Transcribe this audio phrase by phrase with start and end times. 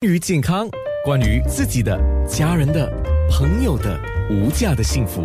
[0.00, 0.68] 关于健康，
[1.04, 2.88] 关于自己的、家人的、
[3.28, 3.98] 朋友的
[4.30, 5.24] 无价的幸福，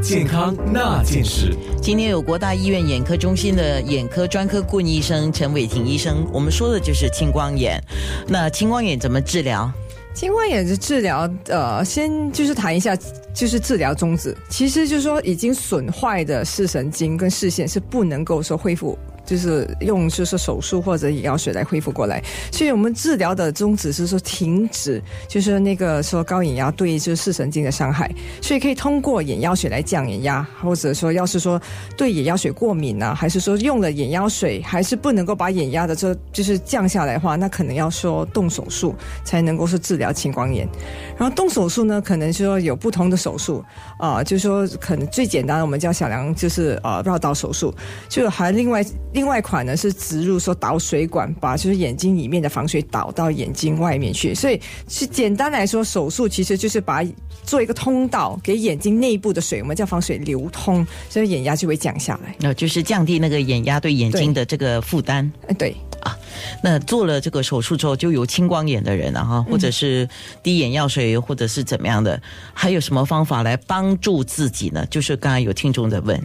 [0.00, 1.52] 健康那件事。
[1.82, 7.82] 今天有国大医院眼科中心的眼科专科顾问医生陈伟霆医生，我们说的就是青光眼。
[8.28, 9.68] 那青光眼怎么治疗？
[10.14, 12.96] 青光眼的治疗，呃，先就是谈一下，
[13.34, 14.36] 就是治疗宗旨。
[14.48, 18.96] 其实就是说，已经损坏的视神经跟视线是不能够说恢复。
[19.32, 31.58] 就是用就是手术或者眼药水来恢复过来，所以我们治疗的宗旨是说停止，就是那个说高眼压对就是视神经的伤害，所以可以通过眼药水来降眼压，或者说要是说
[31.96, 40.68] 对眼药水过敏呢，还是说用了眼药水还是不能够把眼压的这就是降下来的话，那可能要说动手术才能够是治疗青光眼。
[41.16, 43.64] 然后动手术呢，可能说有不同的手术
[43.98, 47.74] 啊，就是说可能最简单的我们叫小梁就是呃绕道手术，
[48.10, 48.84] 就还另外。
[49.14, 54.34] 另外一款呢是植入说导水管，把就是眼睛里面的防水导到眼睛外面去。
[54.34, 57.04] 所以是简单来说，手术其实就是把
[57.44, 62.34] 做一个通道给眼睛内部的水，我们叫防水流通，所以眼压就会降下来。
[62.38, 65.30] 那就是降低那个眼压对眼睛的这个负担。
[65.48, 66.16] 哎，对啊。
[66.62, 70.08] 那做了这个手术之后，就有青光眼的人啊，哈，或者是
[70.42, 72.20] 滴眼药水，或者是怎么样的，
[72.54, 74.86] 还有什么方法来帮助自己呢？
[74.86, 76.20] 就是刚才有听众在问。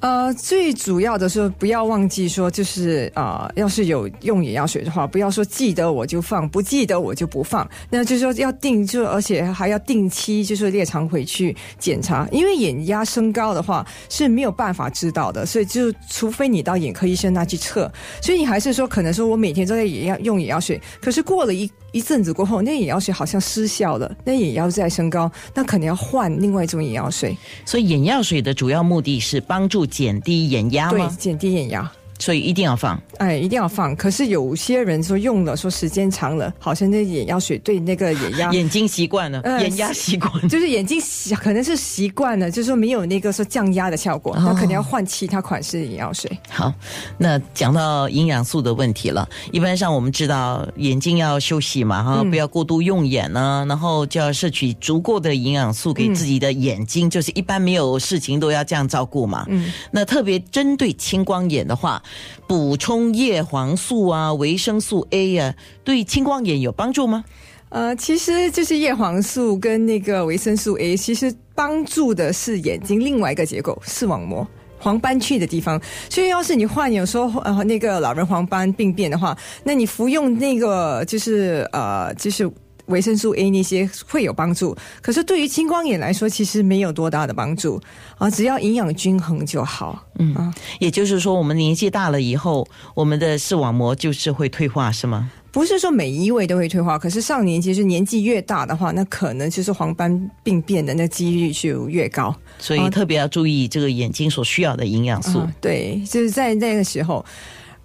[0.00, 7.68] 呃，最主要的是不要忘记说，就是啊，要是有用眼药水的话，不要说记得我就放，不记得我就不放。
[7.90, 17.90] 那就是说要定，就而且还要定期，就是列常回去检查，因为眼压升高的话是没有办法知道的，所以就除非你到眼科医生那去测。
[18.22, 27.36] 所以你还是说，可能说我每天都在眼药用眼药水，可是过了一一阵子过后，那眼药水好像失效了，那眼药再升高，那可能要换另外一种眼药水。
[27.64, 31.08] 所以眼药水的主要目的是帮助减低眼压吗？
[31.08, 31.90] 对，减低眼压。
[32.18, 33.94] 所以一定要放，哎，一定要放。
[33.94, 46.30] 可是有些人说用了，说时间长了，好像那眼药水对那个眼压、 眼睛习惯了，眼压习惯， 就是眼睛习可能是习惯了，就是说没有那个说降压的效果，那肯定要换其他款式的眼药水。
[46.50, 46.72] 好，
[47.16, 59.44] 那讲到营养素的问题了，一般上我们知道眼睛要休息嘛，哈，不要过度用眼呢，然后就要摄取足够的营养素给自己的眼睛，就是一般没有事情都要这样照顾嘛。
[59.48, 62.02] 嗯，那特别针对青光眼的话。
[62.46, 65.54] 补充叶黄素啊，维生素 A 呀，
[65.84, 67.24] 对青光眼有帮助吗？
[67.70, 74.46] 呃，其实就是叶黄素跟那个维生素 A，其实帮助的是眼睛另外一个结构——视网膜
[74.78, 75.80] 黄斑区的地方。
[76.08, 82.50] 所以，要是你患有说呃那个老人黄斑病变的话，那你服用那个就是呃就是。
[82.88, 87.80] 维生素 A 那些会有帮助，可是对于青光眼来说，其实没有多大的帮助
[88.18, 90.04] 啊，只要营养均衡就好。
[90.18, 95.30] 嗯，也就是说，我们年纪大了以后，我们的视网膜就是会退化，是吗？
[95.50, 105.46] 不是说每一位都会退化，可是上年纪是年纪越大的话，那可能就是黄斑病变的那几率就越高，所以特别要注意这个眼睛所需要的营养素。
[105.60, 107.24] 对，就是在那个时候。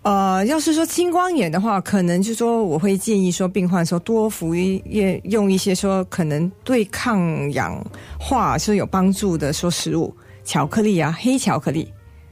[0.03, 4.83] 呃，要是说青光眼的话，可能就说我会建议说病患说多服一
[5.23, 7.81] 用一些说可能对抗氧
[8.19, 11.91] 化是有帮助的说食物，巧克力啊，黑巧克力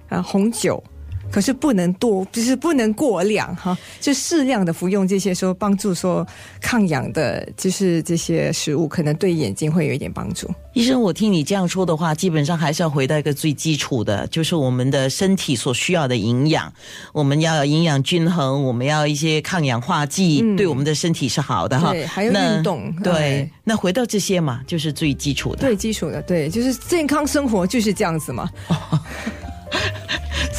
[0.09, 0.83] 啊，红酒。
[1.31, 6.27] 可是不能多，就是不能过量哈，就适量的服用这些说帮助说
[6.59, 10.49] 抗氧的，就是这些食物，可能对眼睛会有一点帮助。
[10.73, 16.71] 医生，我听你这样说的话，基本上还是要回到一个最基础的，就是我们的身体所需要的营养，
[17.13, 21.91] 我们要营养均衡，我们要一些抗氧化剂，对我们的身体是好的哈。
[21.91, 22.93] 对，还有运动。
[23.03, 25.59] 对，那回到这些嘛，就是最基础的。
[25.59, 28.49] 最基础的，对，就是健康生活就是这样子嘛。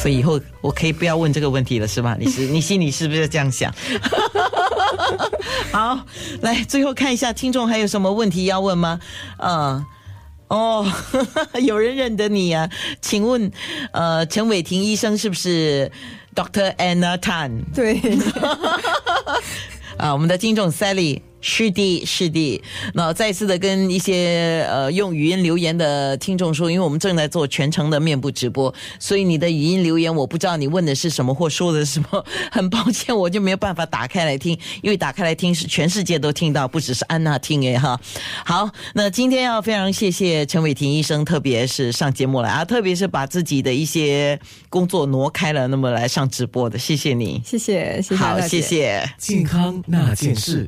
[0.03, 2.17] 所以以后我可以不要问这个问题了，是吧？
[2.19, 3.73] 你是 你心里是不是这样想？
[5.71, 5.97] 好，
[6.41, 8.99] 来最后看一下听众还有什么问题要问吗？
[9.37, 9.85] 嗯，
[10.49, 10.85] 哦，
[11.63, 12.69] 有人认得你啊？
[13.01, 13.49] 请问，
[13.93, 15.89] 呃，陈伟霆医生是不是
[16.35, 17.63] Doctor Anna Tan？
[17.73, 17.97] 对，
[19.95, 21.21] 啊，我们的听众 Sally。
[21.45, 22.63] 是的，是的。
[22.93, 37.99] 那再次的跟一些呃用语音留言的听众说，因为我们正在做全程的面部直播，所以你的语音留言我不知道你问的是什么或说的是什么，很抱歉，我就没有办法打开来听，因为打开来听是全世界都听到，不只是安娜听哎哈。
[38.45, 44.39] 好，那今天要非常谢谢陈伟霆医生，特别是上节目来啊，特别是把自己的一些
[44.69, 50.65] 工作挪开了，那么来上直播的，谢谢你，谢谢，谢谢，好，谢谢，健康那件事。